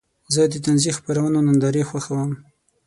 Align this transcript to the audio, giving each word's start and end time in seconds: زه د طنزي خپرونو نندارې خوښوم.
زه 0.33 0.41
د 0.51 0.53
طنزي 0.65 0.91
خپرونو 0.97 1.37
نندارې 1.47 1.83
خوښوم. 1.89 2.31